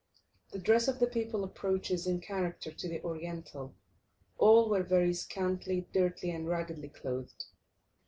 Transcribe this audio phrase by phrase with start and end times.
[0.51, 3.75] The dress of the people approaches in character to the Oriental;
[4.39, 7.43] all were very scantily, dirtily, and raggedly clothed.